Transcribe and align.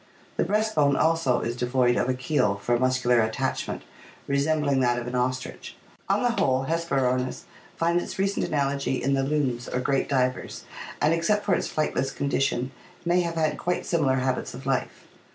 The 0.35 0.43
breast 0.43 0.73
bone 0.73 0.95
also 0.95 1.41
is 1.41 1.55
devoid 1.55 1.95
of 1.95 2.09
a 2.09 2.15
keel 2.15 2.55
for 2.55 2.79
muscular 2.79 3.21
attachment, 3.21 3.83
resembling 4.25 4.79
that 4.79 4.97
of 4.97 5.05
an 5.05 5.13
ostrich. 5.13 5.75
On 6.09 6.23
the 6.23 6.31
whole, 6.31 6.63
Hesperornis 6.65 7.43
finds 7.75 8.01
its 8.03 8.17
recent 8.17 8.47
anal 8.47 8.71
ogy 8.71 8.99
in 8.99 9.13
the 9.13 9.21
loons 9.21 9.69
or 9.69 9.79
great 9.79 10.09
divers, 10.09 10.63
and 10.99 11.13
except 11.13 11.45
for 11.45 11.53
its 11.53 11.71
flightless 11.71 12.11
condi 12.11 12.41
tion 12.41 12.71
may 13.05 13.21
have 13.21 13.35
had 13.35 13.59
quite 13.59 13.85
similar 13.85 14.15
habits 14.15 14.55
of 14.55 14.65
life. 14.65 15.05